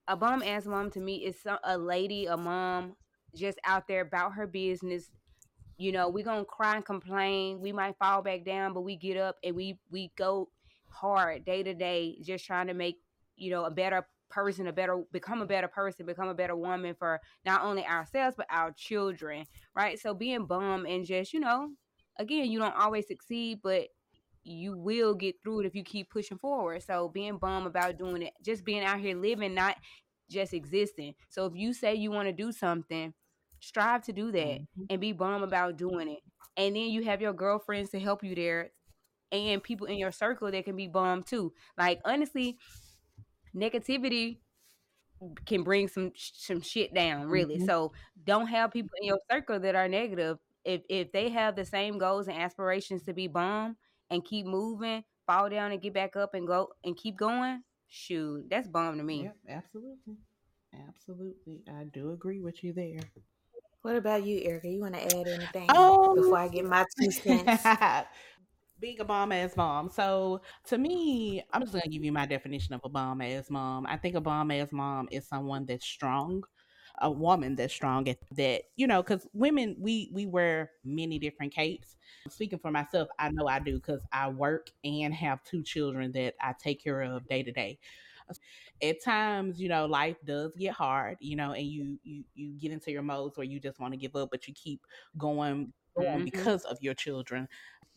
a 0.07 0.15
bomb 0.15 0.43
ass 0.43 0.65
mom 0.65 0.91
to 0.91 0.99
me 0.99 1.25
is 1.25 1.41
some, 1.41 1.57
a 1.63 1.77
lady, 1.77 2.25
a 2.25 2.37
mom 2.37 2.95
just 3.35 3.59
out 3.65 3.87
there 3.87 4.01
about 4.01 4.33
her 4.33 4.47
business. 4.47 5.11
You 5.77 5.91
know, 5.91 6.09
we 6.09 6.23
gonna 6.23 6.45
cry 6.45 6.75
and 6.75 6.85
complain. 6.85 7.61
We 7.61 7.71
might 7.71 7.97
fall 7.97 8.21
back 8.21 8.45
down, 8.45 8.73
but 8.73 8.81
we 8.81 8.95
get 8.95 9.17
up 9.17 9.37
and 9.43 9.55
we 9.55 9.79
we 9.91 10.11
go 10.17 10.49
hard 10.87 11.45
day 11.45 11.63
to 11.63 11.73
day, 11.73 12.17
just 12.23 12.45
trying 12.45 12.67
to 12.67 12.73
make 12.73 12.97
you 13.35 13.51
know 13.51 13.65
a 13.65 13.71
better 13.71 14.07
person, 14.29 14.67
a 14.67 14.73
better 14.73 15.03
become 15.11 15.41
a 15.41 15.45
better 15.45 15.67
person, 15.67 16.05
become 16.05 16.29
a 16.29 16.33
better 16.33 16.55
woman 16.55 16.95
for 16.97 17.21
not 17.45 17.63
only 17.63 17.85
ourselves 17.85 18.35
but 18.37 18.47
our 18.49 18.71
children, 18.71 19.45
right? 19.75 19.99
So 19.99 20.13
being 20.13 20.45
bum 20.45 20.85
and 20.85 21.05
just 21.05 21.33
you 21.33 21.41
know, 21.41 21.71
again, 22.17 22.49
you 22.49 22.59
don't 22.59 22.75
always 22.75 23.07
succeed, 23.07 23.59
but 23.61 23.89
you 24.43 24.77
will 24.77 25.15
get 25.15 25.35
through 25.43 25.61
it 25.61 25.65
if 25.65 25.75
you 25.75 25.83
keep 25.83 26.09
pushing 26.09 26.37
forward. 26.37 26.83
So 26.83 27.09
being 27.09 27.37
bum 27.37 27.65
about 27.65 27.97
doing 27.97 28.21
it, 28.21 28.33
just 28.43 28.63
being 28.63 28.83
out 28.83 28.99
here 28.99 29.17
living, 29.17 29.55
not 29.55 29.75
just 30.29 30.53
existing. 30.53 31.15
So 31.29 31.45
if 31.45 31.53
you 31.55 31.73
say 31.73 31.95
you 31.95 32.11
want 32.11 32.27
to 32.27 32.33
do 32.33 32.51
something, 32.51 33.13
strive 33.65 34.03
to 34.03 34.13
do 34.13 34.31
that 34.31 34.61
mm-hmm. 34.61 34.83
and 34.89 35.01
be 35.01 35.11
bum 35.11 35.43
about 35.43 35.77
doing 35.77 36.09
it. 36.09 36.19
And 36.57 36.75
then 36.75 36.89
you 36.89 37.03
have 37.03 37.21
your 37.21 37.33
girlfriends 37.33 37.89
to 37.91 37.99
help 37.99 38.23
you 38.23 38.35
there 38.35 38.71
and 39.31 39.63
people 39.63 39.87
in 39.87 39.97
your 39.97 40.11
circle 40.11 40.51
that 40.51 40.65
can 40.65 40.75
be 40.75 40.87
bummed 40.87 41.25
too. 41.25 41.51
Like 41.77 41.99
honestly, 42.05 42.57
negativity 43.55 44.37
can 45.45 45.63
bring 45.63 45.87
some 45.87 46.11
some 46.15 46.61
shit 46.61 46.93
down 46.93 47.27
really. 47.27 47.55
Mm-hmm. 47.55 47.65
So 47.65 47.91
don't 48.23 48.47
have 48.47 48.71
people 48.71 48.91
in 49.01 49.07
your 49.07 49.19
circle 49.31 49.59
that 49.59 49.75
are 49.75 49.87
negative. 49.87 50.37
If 50.63 50.81
if 50.89 51.11
they 51.11 51.29
have 51.29 51.55
the 51.55 51.65
same 51.65 51.97
goals 51.97 52.27
and 52.27 52.37
aspirations 52.37 53.03
to 53.03 53.13
be 53.13 53.27
bum 53.27 53.75
and 54.09 54.23
keep 54.23 54.45
moving, 54.45 55.03
fall 55.25 55.49
down 55.49 55.71
and 55.71 55.81
get 55.81 55.93
back 55.93 56.15
up 56.15 56.33
and 56.33 56.47
go 56.47 56.69
and 56.83 56.95
keep 56.95 57.17
going, 57.17 57.63
shoot, 57.87 58.45
that's 58.49 58.67
bomb 58.67 58.97
to 58.97 59.03
me. 59.03 59.23
Yep, 59.23 59.35
absolutely. 59.49 60.15
Absolutely. 60.89 61.61
I 61.69 61.85
do 61.85 62.11
agree 62.11 62.41
with 62.41 62.63
you 62.63 62.73
there. 62.73 62.99
What 63.85 63.97
about 63.97 64.25
you, 64.25 64.41
Erica? 64.41 64.67
You 64.67 64.81
want 64.81 64.95
to 64.95 64.99
add 64.99 65.27
anything 65.27 65.69
um, 65.69 66.15
before 66.15 66.39
I 66.39 66.47
get 66.47 66.65
my 66.65 66.83
two 66.99 67.11
cents? 67.11 67.63
Being 68.79 68.99
a 68.99 69.05
bomb 69.05 69.31
ass 69.31 69.55
mom. 69.55 69.91
So 69.91 70.41
to 70.69 70.79
me, 70.79 71.43
I'm 71.53 71.61
just 71.61 71.71
gonna 71.73 71.87
give 71.87 72.03
you 72.03 72.11
my 72.11 72.25
definition 72.25 72.73
of 72.73 72.81
a 72.83 72.89
bomb 72.89 73.21
ass 73.21 73.51
mom. 73.51 73.85
I 73.85 73.97
think 73.97 74.15
a 74.15 74.21
bomb 74.21 74.49
ass 74.49 74.69
mom 74.71 75.07
is 75.11 75.27
someone 75.27 75.67
that's 75.67 75.85
strong, 75.85 76.43
a 76.99 77.11
woman 77.11 77.55
that's 77.55 77.75
strong 77.75 78.09
at 78.09 78.17
that, 78.31 78.63
you 78.75 78.87
know, 78.87 79.03
because 79.03 79.27
women 79.33 79.75
we 79.79 80.09
we 80.11 80.25
wear 80.25 80.71
many 80.83 81.19
different 81.19 81.53
capes. 81.53 81.95
Speaking 82.27 82.57
for 82.57 82.71
myself, 82.71 83.07
I 83.19 83.29
know 83.29 83.47
I 83.47 83.59
do 83.59 83.75
because 83.75 84.01
I 84.11 84.29
work 84.29 84.71
and 84.83 85.13
have 85.13 85.43
two 85.43 85.61
children 85.61 86.11
that 86.13 86.33
I 86.41 86.55
take 86.57 86.83
care 86.83 87.03
of 87.03 87.27
day 87.27 87.43
to 87.43 87.51
day 87.51 87.77
at 88.81 89.03
times, 89.03 89.59
you 89.59 89.69
know, 89.69 89.85
life 89.85 90.17
does 90.25 90.51
get 90.57 90.73
hard, 90.73 91.17
you 91.19 91.35
know, 91.35 91.51
and 91.51 91.65
you 91.65 91.99
you 92.03 92.23
you 92.33 92.53
get 92.59 92.71
into 92.71 92.91
your 92.91 93.01
modes 93.01 93.37
where 93.37 93.45
you 93.45 93.59
just 93.59 93.79
want 93.79 93.93
to 93.93 93.97
give 93.97 94.15
up, 94.15 94.29
but 94.31 94.47
you 94.47 94.53
keep 94.53 94.81
going 95.17 95.71
going 95.95 96.09
mm-hmm. 96.09 96.25
because 96.25 96.63
of 96.65 96.77
your 96.81 96.93
children. 96.93 97.47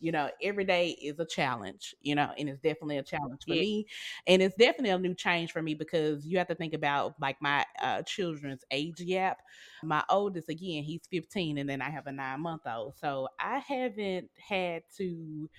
You 0.01 0.13
know, 0.13 0.29
every 0.41 0.63
day 0.63 0.91
is 0.91 1.19
a 1.19 1.25
challenge, 1.25 1.93
you 2.01 2.15
know, 2.15 2.31
and 2.37 2.47
it's 2.47 2.61
definitely 2.61 2.99
a 2.99 3.03
challenge 3.03 3.41
for 3.45 3.53
yeah. 3.53 3.61
me. 3.61 3.87
And 4.27 4.41
it's 4.41 4.55
definitely 4.55 4.91
a 4.91 4.97
new 4.97 5.13
change 5.13 5.51
for 5.51 5.61
me 5.61 5.73
because 5.73 6.25
you 6.25 6.37
have 6.37 6.47
to 6.47 6.55
think 6.55 6.73
about 6.73 7.15
like 7.19 7.35
my 7.41 7.65
uh, 7.81 8.01
children's 8.03 8.63
age 8.71 9.05
gap. 9.05 9.41
My 9.83 10.01
oldest, 10.09 10.47
again, 10.47 10.83
he's 10.83 11.01
15, 11.11 11.57
and 11.57 11.69
then 11.69 11.81
I 11.81 11.89
have 11.89 12.07
a 12.07 12.13
nine 12.13 12.39
month 12.39 12.61
old. 12.65 12.95
So 12.95 13.27
I 13.41 13.59
haven't 13.59 14.29
had 14.37 14.83
to 14.97 15.49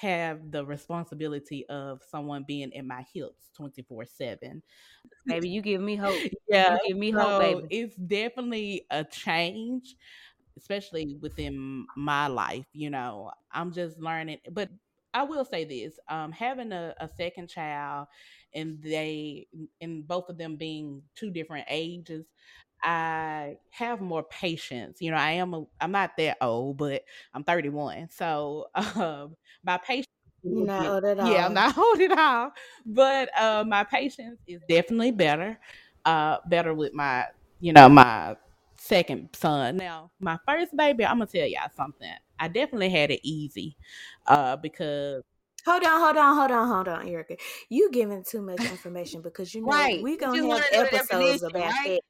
have 0.00 0.50
the 0.50 0.64
responsibility 0.64 1.66
of 1.68 2.02
someone 2.02 2.44
being 2.46 2.70
in 2.72 2.86
my 2.86 3.04
hips 3.12 3.50
24 3.56 4.04
7 4.06 4.62
maybe 5.26 5.48
you 5.48 5.62
give 5.62 5.80
me 5.80 5.96
hope. 5.96 6.26
Yeah 6.48 6.76
you 6.84 6.88
give 6.88 6.98
me 6.98 7.10
hope 7.10 7.38
baby. 7.38 7.66
it's 7.70 7.96
definitely 7.96 8.86
a 8.90 9.04
change 9.04 9.96
especially 10.56 11.16
within 11.20 11.86
my 11.96 12.26
life 12.26 12.66
you 12.72 12.90
know 12.90 13.30
i'm 13.52 13.72
just 13.72 13.98
learning 13.98 14.38
but 14.50 14.68
i 15.14 15.22
will 15.22 15.44
say 15.44 15.64
this 15.64 15.98
um, 16.08 16.30
having 16.32 16.72
a, 16.72 16.94
a 17.00 17.08
second 17.08 17.48
child 17.48 18.06
and 18.54 18.82
they 18.82 19.46
and 19.80 20.06
both 20.06 20.28
of 20.28 20.36
them 20.38 20.56
being 20.56 21.02
two 21.14 21.30
different 21.30 21.66
ages, 21.70 22.26
I 22.82 23.58
have 23.70 24.00
more 24.00 24.22
patience. 24.24 25.00
You 25.00 25.10
know, 25.12 25.16
I 25.16 25.32
am 25.32 25.54
a, 25.54 25.64
I'm 25.80 25.92
not 25.92 26.16
that 26.18 26.38
old, 26.40 26.76
but 26.78 27.04
I'm 27.34 27.44
31. 27.44 28.08
So 28.10 28.66
um, 28.74 29.36
my 29.64 29.78
patience 29.78 30.08
you're 30.42 30.66
not 30.66 30.86
old 30.86 31.04
at 31.04 31.20
all. 31.20 31.30
Yeah, 31.30 31.46
I'm 31.46 31.54
not 31.54 31.78
old 31.78 32.00
at 32.00 32.18
all. 32.18 32.52
But 32.84 33.30
uh, 33.40 33.64
my 33.66 33.84
patience 33.84 34.40
is 34.46 34.60
definitely 34.68 35.12
better. 35.12 35.58
Uh, 36.04 36.38
better 36.46 36.74
with 36.74 36.92
my, 36.92 37.26
you 37.60 37.72
know, 37.72 37.88
my 37.88 38.36
second 38.76 39.28
son. 39.34 39.76
Now, 39.76 40.10
my 40.18 40.36
first 40.46 40.76
baby, 40.76 41.04
I'm 41.04 41.18
gonna 41.18 41.26
tell 41.26 41.46
y'all 41.46 41.68
something. 41.76 42.10
I 42.40 42.48
definitely 42.48 42.88
had 42.90 43.12
it 43.12 43.20
easy, 43.22 43.76
uh, 44.26 44.56
because 44.56 45.22
Hold 45.64 45.84
on, 45.84 46.00
hold 46.00 46.16
on, 46.16 46.36
hold 46.36 46.50
on, 46.50 46.68
hold 46.68 46.88
on, 46.88 47.06
Erica. 47.06 47.36
You 47.68 47.88
giving 47.92 48.24
too 48.24 48.42
much 48.42 48.58
information 48.58 49.22
because 49.22 49.54
you 49.54 49.60
know 49.64 49.70
right. 49.70 50.02
we 50.02 50.16
gonna 50.16 50.42
have 50.54 50.64
episodes 50.72 51.44
about 51.44 51.62
right? 51.62 51.72
that 51.84 52.00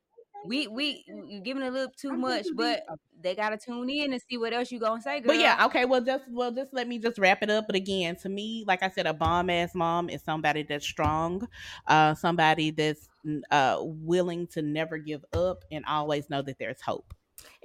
we 0.44 0.66
we 0.66 1.04
you 1.06 1.40
giving 1.40 1.62
a 1.62 1.70
little 1.70 1.92
too 1.96 2.12
much, 2.12 2.46
but 2.54 2.84
they 3.20 3.34
gotta 3.34 3.56
tune 3.56 3.88
in 3.88 4.12
and 4.12 4.20
see 4.28 4.36
what 4.36 4.52
else 4.52 4.70
you 4.70 4.80
gonna 4.80 5.00
say. 5.00 5.20
Girl. 5.20 5.28
But 5.28 5.38
yeah, 5.38 5.64
okay. 5.66 5.84
Well, 5.84 6.00
just 6.00 6.24
well, 6.30 6.50
just 6.50 6.72
let 6.72 6.88
me 6.88 6.98
just 6.98 7.18
wrap 7.18 7.42
it 7.42 7.50
up. 7.50 7.66
But 7.66 7.76
again, 7.76 8.16
to 8.16 8.28
me, 8.28 8.64
like 8.66 8.82
I 8.82 8.88
said, 8.88 9.06
a 9.06 9.14
bomb 9.14 9.50
ass 9.50 9.74
mom 9.74 10.08
is 10.08 10.22
somebody 10.22 10.62
that's 10.62 10.86
strong, 10.86 11.46
uh, 11.86 12.14
somebody 12.14 12.70
that's 12.70 13.08
uh 13.50 13.78
willing 13.80 14.46
to 14.48 14.62
never 14.62 14.98
give 14.98 15.24
up 15.32 15.64
and 15.70 15.84
always 15.86 16.28
know 16.28 16.42
that 16.42 16.58
there's 16.58 16.80
hope. 16.80 17.14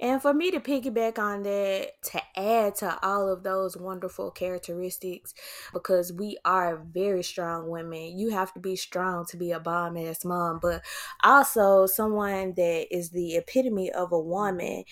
And 0.00 0.22
for 0.22 0.32
me 0.32 0.50
to 0.52 0.60
piggyback 0.60 1.18
on 1.18 1.42
that, 1.42 2.02
to 2.12 2.20
add 2.36 2.76
to 2.76 2.98
all 3.02 3.28
of 3.28 3.42
those 3.42 3.76
wonderful 3.76 4.30
characteristics, 4.30 5.34
because 5.72 6.12
we 6.12 6.38
are 6.44 6.84
very 6.92 7.22
strong 7.22 7.68
women. 7.68 8.18
You 8.18 8.30
have 8.30 8.52
to 8.54 8.60
be 8.60 8.76
strong 8.76 9.26
to 9.26 9.36
be 9.36 9.50
a 9.50 9.60
bomb 9.60 9.96
ass 9.96 10.24
mom, 10.24 10.60
but 10.62 10.82
also 11.24 11.86
someone 11.86 12.54
that 12.56 12.86
is 12.94 13.10
the 13.10 13.36
epitome 13.36 13.90
of 13.90 14.12
a 14.12 14.20
woman 14.20 14.84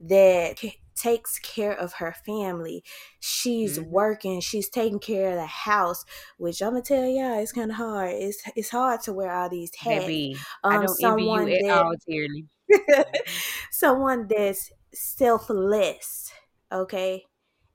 that 0.00 0.62
takes 0.94 1.38
care 1.38 1.72
of 1.72 1.94
her 1.94 2.14
family. 2.24 2.82
She's 3.20 3.78
mm-hmm. 3.78 3.90
working, 3.90 4.40
she's 4.40 4.68
taking 4.68 5.00
care 5.00 5.30
of 5.30 5.36
the 5.36 5.46
house, 5.46 6.04
which 6.38 6.62
I'm 6.62 6.70
gonna 6.70 6.82
tell 6.82 7.06
y'all 7.06 7.40
it's 7.40 7.52
kind 7.52 7.70
of 7.70 7.76
hard. 7.76 8.12
It's 8.14 8.42
it's 8.56 8.70
hard 8.70 9.02
to 9.02 9.12
wear 9.12 9.32
all 9.32 9.48
these 9.48 9.74
hats. 9.74 10.06
Baby, 10.06 10.36
um, 10.62 10.72
I 10.72 10.86
don't 10.86 11.04
envy 11.04 11.22
you 11.24 11.54
at 11.56 11.62
that, 11.66 11.82
all, 11.82 11.94
Tierney. 12.08 12.46
someone 13.70 14.26
that's 14.28 14.72
selfless, 14.92 16.32
okay? 16.72 17.24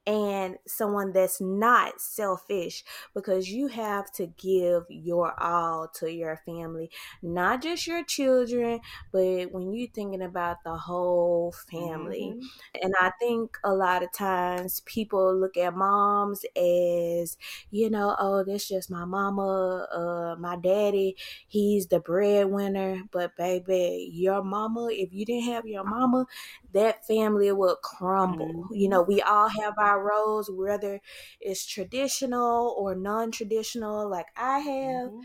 And 0.09 0.57
someone 0.65 1.11
that's 1.13 1.39
not 1.39 2.01
selfish 2.01 2.83
because 3.13 3.47
you 3.47 3.67
have 3.67 4.11
to 4.11 4.25
give 4.25 4.83
your 4.89 5.39
all 5.39 5.87
to 5.87 6.11
your 6.11 6.41
family, 6.47 6.89
not 7.21 7.61
just 7.61 7.85
your 7.85 8.03
children, 8.03 8.79
but 9.11 9.51
when 9.51 9.71
you're 9.71 9.87
thinking 9.93 10.23
about 10.23 10.57
the 10.65 10.75
whole 10.75 11.53
family. 11.69 12.33
Mm-hmm. 12.33 12.81
And 12.81 12.95
I 12.99 13.11
think 13.19 13.59
a 13.63 13.71
lot 13.71 14.01
of 14.01 14.11
times 14.11 14.81
people 14.87 15.35
look 15.39 15.57
at 15.57 15.75
moms 15.75 16.43
as, 16.55 17.37
you 17.69 17.91
know, 17.91 18.15
oh, 18.17 18.43
that's 18.43 18.67
just 18.67 18.89
my 18.89 19.05
mama, 19.05 19.87
uh, 19.93 20.35
my 20.39 20.55
daddy, 20.55 21.17
he's 21.47 21.85
the 21.85 21.99
breadwinner. 21.99 23.03
But 23.11 23.37
baby, 23.37 24.09
your 24.11 24.43
mama, 24.43 24.89
if 24.91 25.13
you 25.13 25.23
didn't 25.23 25.53
have 25.53 25.67
your 25.67 25.83
mama, 25.83 26.25
that 26.73 27.05
family 27.05 27.51
would 27.51 27.77
crumble. 27.83 28.47
Mm-hmm. 28.47 28.75
You 28.75 28.89
know, 28.89 29.03
we 29.03 29.21
all 29.21 29.49
have 29.49 29.73
our 29.77 29.98
roles, 30.01 30.49
whether 30.51 30.99
it's 31.39 31.65
traditional 31.65 32.75
or 32.77 32.95
non 32.95 33.31
traditional, 33.31 34.09
like 34.09 34.27
I 34.35 34.59
have. 34.59 35.09
Mm-hmm. 35.09 35.19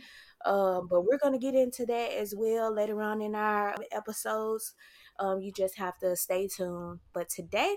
Um, 0.47 0.89
but 0.91 1.07
we're 1.07 1.19
going 1.19 1.33
to 1.33 1.39
get 1.39 1.55
into 1.55 1.87
that 1.87 2.13
as 2.13 2.35
well 2.37 2.75
later 2.75 3.01
on 3.01 3.23
in 3.23 3.35
our 3.35 3.75
episodes. 3.93 4.75
Um, 5.19 5.41
you 5.41 5.53
just 5.53 5.79
have 5.79 5.97
to 5.99 6.17
stay 6.17 6.49
tuned. 6.49 7.01
But 7.15 7.31
today, 7.31 7.77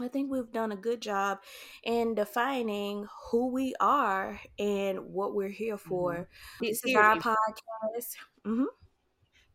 I 0.00 0.08
think 0.08 0.30
we've 0.30 0.50
done 0.50 0.72
a 0.72 0.76
good 0.76 1.00
job 1.00 1.38
in 1.84 2.14
defining 2.14 3.06
who 3.30 3.52
we 3.52 3.74
are 3.80 4.40
and 4.58 4.98
what 5.12 5.34
we're 5.34 5.50
here 5.50 5.78
for. 5.78 6.12
Mm-hmm. 6.14 6.64
This 6.64 6.84
is 6.84 6.96
our 6.96 7.16
podcast. 7.16 8.16
Mm-hmm 8.44 8.64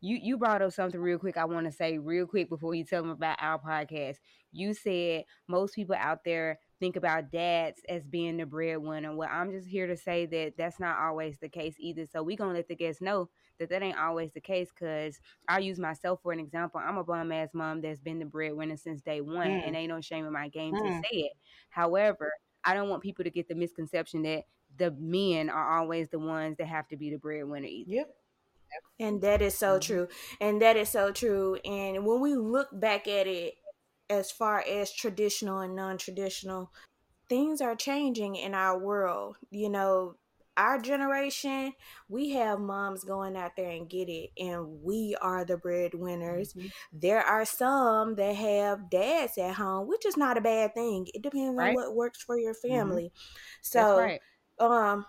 you 0.06 0.18
you 0.22 0.38
brought 0.38 0.62
up 0.62 0.72
something 0.72 1.00
real 1.00 1.18
quick. 1.18 1.36
I 1.36 1.44
want 1.44 1.66
to 1.66 1.72
say 1.72 1.98
real 1.98 2.26
quick 2.26 2.48
before 2.48 2.74
you 2.74 2.84
tell 2.84 3.02
them 3.02 3.10
about 3.10 3.38
our 3.40 3.58
podcast. 3.58 4.16
You 4.52 4.72
said 4.72 5.24
most 5.48 5.74
people 5.74 5.96
out 5.98 6.20
there 6.24 6.60
think 6.78 6.96
about 6.96 7.32
dads 7.32 7.80
as 7.88 8.04
being 8.04 8.36
the 8.36 8.46
breadwinner. 8.46 9.14
Well, 9.14 9.28
I'm 9.30 9.50
just 9.50 9.66
here 9.66 9.86
to 9.88 9.96
say 9.96 10.26
that 10.26 10.54
that's 10.56 10.78
not 10.78 10.98
always 10.98 11.38
the 11.38 11.48
case 11.48 11.74
either. 11.78 12.06
So 12.06 12.22
we're 12.22 12.36
gonna 12.36 12.54
let 12.54 12.68
the 12.68 12.76
guests 12.76 13.02
know 13.02 13.28
that 13.58 13.68
that 13.70 13.82
ain't 13.82 13.98
always 13.98 14.32
the 14.32 14.40
case. 14.40 14.70
Cause 14.70 15.18
I'll 15.48 15.60
use 15.60 15.80
myself 15.80 16.20
for 16.22 16.32
an 16.32 16.38
example. 16.38 16.80
I'm 16.84 16.98
a 16.98 17.04
bum 17.04 17.32
ass 17.32 17.50
mom 17.52 17.80
that's 17.80 18.00
been 18.00 18.20
the 18.20 18.26
breadwinner 18.26 18.76
since 18.76 19.02
day 19.02 19.20
one, 19.20 19.48
mm. 19.48 19.66
and 19.66 19.74
ain't 19.74 19.90
no 19.90 20.00
shame 20.00 20.24
in 20.24 20.32
my 20.32 20.48
game 20.48 20.74
mm. 20.74 20.82
to 20.82 21.08
say 21.08 21.18
it. 21.18 21.32
However, 21.70 22.32
I 22.64 22.74
don't 22.74 22.88
want 22.88 23.02
people 23.02 23.24
to 23.24 23.30
get 23.30 23.48
the 23.48 23.54
misconception 23.56 24.22
that 24.22 24.44
the 24.76 24.92
men 24.92 25.50
are 25.50 25.78
always 25.78 26.08
the 26.08 26.18
ones 26.18 26.56
that 26.58 26.66
have 26.66 26.86
to 26.88 26.96
be 26.96 27.10
the 27.10 27.18
breadwinner 27.18 27.66
either. 27.66 27.90
Yep. 27.90 28.14
And 28.98 29.20
that 29.22 29.42
is 29.42 29.56
so 29.56 29.78
mm-hmm. 29.78 29.92
true. 29.92 30.08
And 30.40 30.60
that 30.62 30.76
is 30.76 30.88
so 30.88 31.12
true. 31.12 31.56
And 31.64 32.04
when 32.04 32.20
we 32.20 32.34
look 32.34 32.68
back 32.72 33.06
at 33.08 33.26
it 33.26 33.54
as 34.08 34.30
far 34.30 34.64
as 34.66 34.92
traditional 34.92 35.58
and 35.58 35.76
non 35.76 35.98
traditional, 35.98 36.70
things 37.28 37.60
are 37.60 37.76
changing 37.76 38.36
in 38.36 38.54
our 38.54 38.78
world. 38.78 39.36
You 39.50 39.68
know, 39.68 40.16
our 40.56 40.80
generation, 40.80 41.74
we 42.08 42.30
have 42.30 42.58
moms 42.58 43.04
going 43.04 43.36
out 43.36 43.52
there 43.56 43.70
and 43.70 43.88
get 43.88 44.08
it, 44.08 44.30
and 44.38 44.82
we 44.82 45.14
are 45.20 45.44
the 45.44 45.56
breadwinners. 45.56 46.54
Mm-hmm. 46.54 46.68
There 46.92 47.20
are 47.20 47.44
some 47.44 48.14
that 48.14 48.34
have 48.36 48.90
dads 48.90 49.36
at 49.38 49.54
home, 49.54 49.86
which 49.86 50.06
is 50.06 50.16
not 50.16 50.38
a 50.38 50.40
bad 50.40 50.74
thing. 50.74 51.06
It 51.12 51.22
depends 51.22 51.56
right. 51.56 51.68
on 51.70 51.74
what 51.74 51.94
works 51.94 52.22
for 52.22 52.38
your 52.38 52.54
mm-hmm. 52.54 52.74
family. 52.74 53.04
Mm-hmm. 53.04 53.58
So, 53.62 53.98
right. 53.98 54.20
um, 54.58 55.04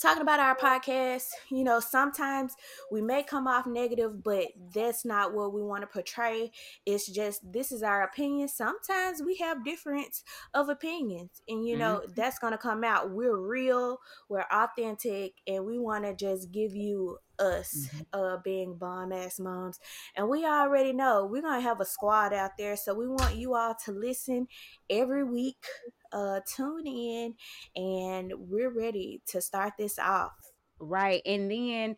talking 0.00 0.22
about 0.22 0.40
our 0.40 0.56
podcast, 0.56 1.26
you 1.50 1.64
know, 1.64 1.80
sometimes 1.80 2.54
we 2.90 3.02
may 3.02 3.22
come 3.22 3.46
off 3.46 3.66
negative, 3.66 4.22
but 4.22 4.46
that's 4.74 5.04
not 5.04 5.34
what 5.34 5.52
we 5.52 5.62
want 5.62 5.82
to 5.82 5.86
portray. 5.86 6.50
It's 6.86 7.06
just 7.06 7.40
this 7.52 7.72
is 7.72 7.82
our 7.82 8.02
opinion. 8.02 8.48
Sometimes 8.48 9.22
we 9.24 9.36
have 9.36 9.64
difference 9.64 10.22
of 10.54 10.68
opinions, 10.68 11.42
and 11.48 11.66
you 11.66 11.76
know, 11.76 12.00
mm-hmm. 12.02 12.12
that's 12.14 12.38
going 12.38 12.52
to 12.52 12.58
come 12.58 12.84
out. 12.84 13.10
We're 13.10 13.36
real, 13.36 13.98
we're 14.28 14.46
authentic, 14.52 15.34
and 15.46 15.64
we 15.64 15.78
want 15.78 16.04
to 16.04 16.14
just 16.14 16.52
give 16.52 16.74
you 16.74 17.18
us 17.38 17.88
mm-hmm. 17.88 18.00
uh 18.12 18.36
being 18.42 18.76
bomb 18.76 19.12
ass 19.12 19.38
moms 19.38 19.78
and 20.16 20.28
we 20.28 20.44
already 20.44 20.92
know 20.92 21.24
we're 21.24 21.40
gonna 21.40 21.60
have 21.60 21.80
a 21.80 21.84
squad 21.84 22.32
out 22.32 22.50
there 22.58 22.76
so 22.76 22.92
we 22.92 23.06
want 23.06 23.36
you 23.36 23.54
all 23.54 23.76
to 23.84 23.92
listen 23.92 24.48
every 24.90 25.22
week 25.22 25.64
uh, 26.12 26.40
tune 26.46 26.86
in 26.86 27.34
and 27.76 28.32
we're 28.36 28.70
ready 28.70 29.20
to 29.26 29.40
start 29.40 29.74
this 29.78 29.98
off. 29.98 30.32
Right. 30.80 31.22
And 31.26 31.50
then 31.50 31.96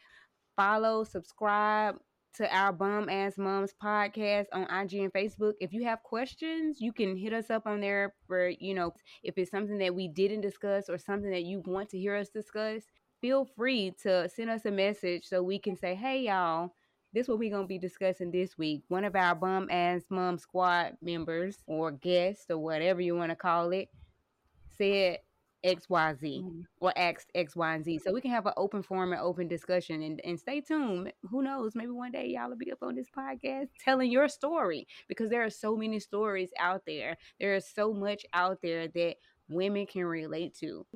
follow, 0.57 1.05
subscribe 1.05 1.97
to 2.35 2.55
our 2.55 2.73
Bomb 2.73 3.09
Ass 3.09 3.39
Moms 3.39 3.75
podcast 3.83 4.47
on 4.53 4.63
IG 4.63 4.95
and 4.95 5.13
Facebook. 5.13 5.55
If 5.61 5.73
you 5.73 5.85
have 5.85 6.03
questions, 6.03 6.81
you 6.81 6.93
can 6.93 7.17
hit 7.17 7.33
us 7.33 7.51
up 7.51 7.67
on 7.67 7.81
there 7.81 8.15
for, 8.27 8.49
you 8.49 8.75
know, 8.75 8.93
if 9.23 9.37
it's 9.37 9.51
something 9.51 9.79
that 9.79 9.95
we 9.95 10.09
didn't 10.09 10.41
discuss 10.43 10.89
or 10.89 10.97
something 10.97 11.31
that 11.31 11.43
you 11.43 11.63
want 11.67 11.89
to 11.91 11.99
hear 11.99 12.15
us 12.15 12.29
discuss, 12.29 12.83
feel 13.21 13.45
free 13.45 13.93
to 14.03 14.29
send 14.29 14.51
us 14.51 14.65
a 14.65 14.71
message 14.71 15.25
so 15.25 15.43
we 15.43 15.59
can 15.59 15.77
say, 15.77 15.95
hey, 15.95 16.23
y'all, 16.23 16.73
this 17.13 17.27
what 17.27 17.39
we're 17.39 17.51
gonna 17.51 17.67
be 17.67 17.79
discussing 17.79 18.31
this 18.31 18.57
week. 18.57 18.85
One 18.89 19.05
of 19.05 19.17
our 19.17 19.35
bum 19.35 19.69
ass 19.71 20.03
mom 20.11 20.39
squad 20.39 20.97
members 21.03 21.59
or 21.67 21.91
guests 21.91 22.47
or 22.49 22.59
whatever 22.59 23.01
you 23.01 23.17
want 23.17 23.31
to 23.31 23.37
call 23.37 23.73
it 23.73 23.89
said 24.81 25.19
XYZ 25.65 26.23
mm-hmm. 26.23 26.61
or 26.81 26.93
asked 26.97 27.31
X, 27.35 27.55
Y, 27.55 27.75
and 27.75 27.85
Z. 27.85 27.99
So 27.99 28.13
we 28.13 28.21
can 28.21 28.31
have 28.31 28.47
an 28.47 28.53
open 28.57 28.83
forum 28.83 29.13
and 29.13 29.21
open 29.21 29.49
discussion 29.49 30.03
and, 30.03 30.21
and 30.25 30.39
stay 30.39 30.61
tuned. 30.61 31.13
Who 31.31 31.43
knows? 31.43 31.75
Maybe 31.75 31.91
one 31.91 32.13
day 32.13 32.29
y'all 32.29 32.49
will 32.49 32.57
be 32.57 32.73
up 32.73 32.83
on 32.83 32.95
this 32.95 33.09
podcast 33.17 33.69
telling 33.85 34.11
your 34.11 34.29
story 34.29 34.87
because 35.09 35.31
there 35.31 35.45
are 35.45 35.51
so 35.51 35.77
many 35.77 36.01
stories 36.01 36.51
out 36.59 36.83
there. 36.87 37.17
There 37.39 37.55
is 37.55 37.69
so 37.69 37.93
much 37.93 38.25
out 38.33 38.59
there 38.63 38.89
that 38.89 39.17
women 39.49 39.87
can 39.87 40.05
relate 40.05 40.55
to. 40.61 40.87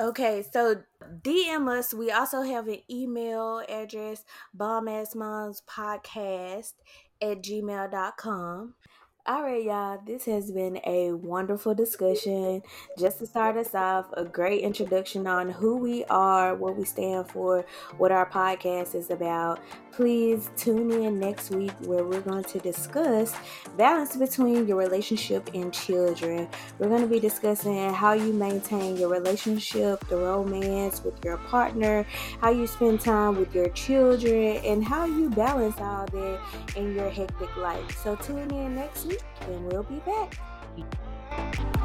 Okay, 0.00 0.42
so 0.52 0.76
DM 1.22 1.68
us. 1.68 1.92
We 1.92 2.10
also 2.10 2.42
have 2.42 2.66
an 2.68 2.80
email 2.90 3.62
address, 3.68 4.24
bombassmomspodcast 4.56 6.72
at 7.20 7.42
gmail.com. 7.42 8.74
All 9.24 9.44
right, 9.44 9.62
y'all. 9.62 10.00
This 10.04 10.24
has 10.24 10.50
been 10.50 10.80
a 10.84 11.12
wonderful 11.12 11.76
discussion. 11.76 12.60
Just 12.98 13.20
to 13.20 13.26
start 13.26 13.56
us 13.56 13.72
off, 13.72 14.06
a 14.14 14.24
great 14.24 14.62
introduction 14.62 15.28
on 15.28 15.48
who 15.48 15.76
we 15.76 16.04
are, 16.06 16.56
what 16.56 16.76
we 16.76 16.84
stand 16.84 17.28
for, 17.28 17.64
what 17.98 18.10
our 18.10 18.28
podcast 18.28 18.96
is 18.96 19.10
about. 19.10 19.60
Please 19.92 20.50
tune 20.56 20.90
in 20.90 21.20
next 21.20 21.50
week 21.50 21.70
where 21.82 22.02
we're 22.02 22.22
going 22.22 22.42
to 22.42 22.58
discuss 22.58 23.32
balance 23.76 24.16
between 24.16 24.66
your 24.66 24.78
relationship 24.78 25.50
and 25.54 25.72
children. 25.72 26.48
We're 26.80 26.88
going 26.88 27.02
to 27.02 27.06
be 27.06 27.20
discussing 27.20 27.92
how 27.92 28.14
you 28.14 28.32
maintain 28.32 28.96
your 28.96 29.10
relationship, 29.10 30.04
the 30.08 30.16
romance 30.16 31.04
with 31.04 31.24
your 31.24 31.36
partner, 31.36 32.04
how 32.40 32.50
you 32.50 32.66
spend 32.66 33.02
time 33.02 33.36
with 33.36 33.54
your 33.54 33.68
children, 33.68 34.56
and 34.64 34.82
how 34.82 35.04
you 35.04 35.30
balance 35.30 35.78
all 35.78 36.06
that 36.06 36.40
in 36.74 36.96
your 36.96 37.10
hectic 37.10 37.54
life. 37.56 38.02
So 38.02 38.16
tune 38.16 38.50
in 38.50 38.74
next 38.74 39.11
week 39.12 39.22
and 39.48 39.66
we'll 39.66 39.82
be 39.82 40.00
back. 40.00 41.81